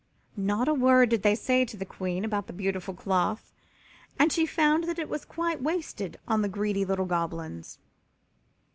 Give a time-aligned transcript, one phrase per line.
[0.35, 3.53] Not a word did they say to the Queen about the beautiful cloth,
[4.17, 7.77] and she found that it was quite wasted on the greedy little Goblins.